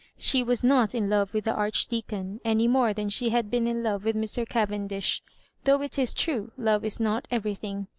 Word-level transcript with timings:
She 0.17 0.41
was 0.41 0.63
not 0.63 0.95
in 0.95 1.11
love 1.11 1.31
with 1.31 1.43
the 1.43 1.53
Archdeacon, 1.53 2.41
any 2.43 2.67
more 2.67 2.91
than 2.91 3.07
she 3.07 3.29
had 3.29 3.51
been 3.51 3.67
in 3.67 3.83
love 3.83 4.03
with 4.03 4.15
Mr. 4.15 4.49
Cavendish;— 4.49 5.21
though 5.65 5.83
it 5.83 5.99
is 5.99 6.15
true 6.15 6.51
love 6.57 6.83
is 6.83 6.99
not 6.99 7.27
everything. 7.29 7.85